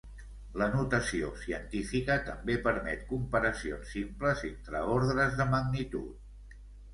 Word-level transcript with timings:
La 0.59 0.67
notació 0.75 1.27
científica 1.41 2.15
també 2.29 2.55
permet 2.69 3.03
comparacions 3.11 3.93
simples 3.97 4.43
entre 4.49 4.83
ordres 4.97 5.39
de 5.43 5.49
magnitud. 5.53 6.59